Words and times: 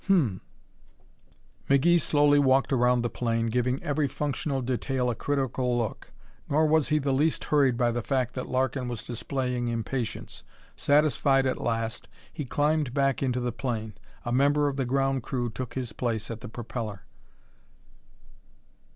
"Hum." 0.07 0.41
McGee 1.69 2.01
slowly 2.01 2.39
walked 2.39 2.73
around 2.73 3.03
the 3.03 3.07
plane, 3.11 3.49
giving 3.51 3.83
every 3.83 4.07
functional 4.07 4.63
detail 4.63 5.11
a 5.11 5.15
critical 5.15 5.77
look, 5.77 6.11
nor 6.49 6.65
was 6.65 6.87
he 6.89 6.97
the 6.97 7.11
least 7.13 7.43
hurried 7.43 7.77
by 7.77 7.91
the 7.91 8.01
fact 8.01 8.33
that 8.33 8.49
Larkin 8.49 8.87
was 8.87 9.03
displaying 9.03 9.67
impatience. 9.67 10.43
Satisfied 10.75 11.45
at 11.45 11.61
last, 11.61 12.07
he 12.33 12.45
climbed 12.45 12.95
back 12.95 13.21
into 13.21 13.39
the 13.39 13.51
plane. 13.51 13.93
A 14.25 14.31
member 14.31 14.67
of 14.67 14.75
the 14.75 14.85
ground 14.85 15.21
crew 15.21 15.51
took 15.51 15.75
his 15.75 15.93
place 15.93 16.31
at 16.31 16.41
the 16.41 16.49
propeller. 16.49 17.03